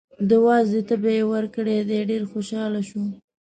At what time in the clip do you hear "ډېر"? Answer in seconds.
2.09-2.23